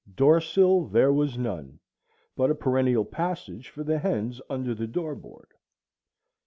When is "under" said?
4.49-4.73